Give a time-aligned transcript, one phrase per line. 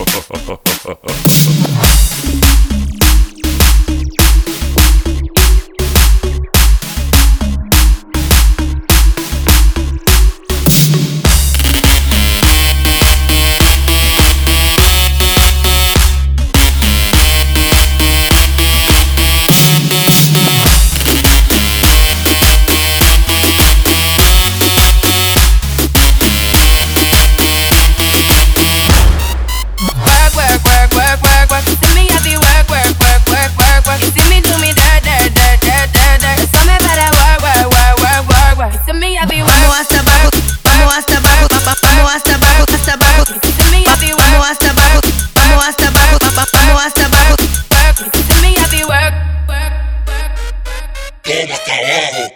[0.00, 2.09] ハハハハ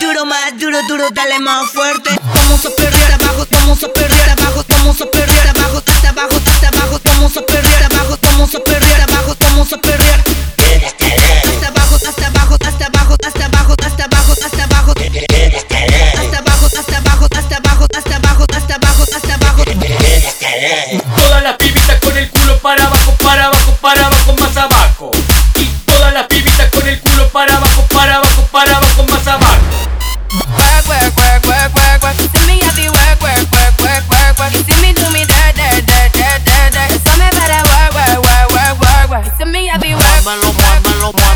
[0.00, 2.10] Duro más duro, duro, dale más fuerte.
[2.34, 2.77] Vamos a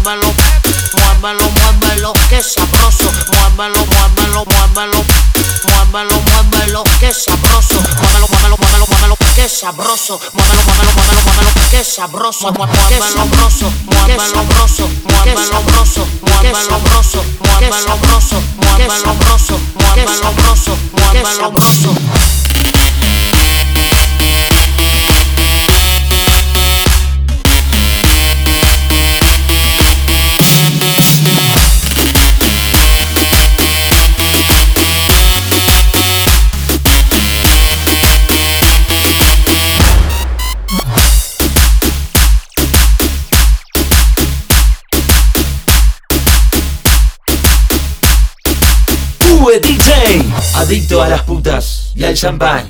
[0.00, 0.34] muévelo,
[0.94, 5.04] muévelo, muévelo, que sabroso, muévelo, muévelo, muévelo,
[5.64, 11.84] muévelo, muévelo, que sabroso, muévelo, muévelo, muévelo, muévelo, que sabroso, muévelo, muévelo, muévelo, muévelo, que
[11.84, 12.80] sabroso, muévelo,
[13.12, 22.39] sabroso, muévelo, sabroso, muévelo, sabroso, muévelo, sabroso, muévelo, sabroso, muévelo, sabroso, muévelo, sabroso, muévelo, sabroso,
[49.48, 50.22] DJ.
[50.56, 52.68] Adicto a las putas y al champán.